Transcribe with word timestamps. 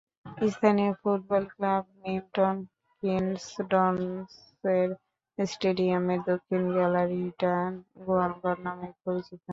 স্থানীয় 0.47 0.91
football 1.01 1.43
club 1.53 1.83
Milton 2.01 2.55
Keynes 3.03 3.45
ডনসের 3.71 4.89
স্টেডিয়ামের 5.37 6.21
দক্ষিণ 6.29 6.63
গ্যালারিটা 6.75 7.53
গোয়ালঘর 7.99 8.57
নামেই 8.65 8.93
পরিচিত। 9.03 9.45